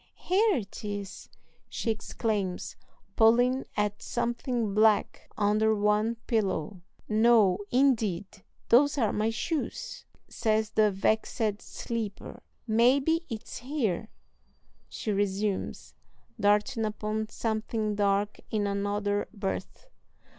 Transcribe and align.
"Here 0.17 0.55
it 0.55 0.83
is," 0.83 1.29
she 1.69 1.91
exclaims, 1.91 2.75
pulling 3.15 3.65
at 3.77 4.01
something 4.01 4.73
black 4.73 5.29
under 5.37 5.75
one 5.75 6.15
pillow. 6.25 6.81
"No, 7.07 7.59
indeed, 7.69 8.25
those 8.69 8.97
are 8.97 9.13
my 9.13 9.29
shoes," 9.29 10.05
says 10.27 10.71
the 10.71 10.89
vexed 10.89 11.59
sleeper. 11.61 12.41
"Maybe 12.65 13.27
it's 13.29 13.57
here," 13.59 14.09
she 14.89 15.11
resumes, 15.11 15.93
darting 16.39 16.83
upon 16.83 17.29
something 17.29 17.93
dark 17.93 18.39
in 18.49 18.65
another 18.65 19.27
berth. 19.31 19.87